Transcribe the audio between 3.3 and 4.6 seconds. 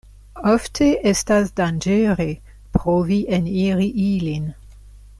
eniri ilin.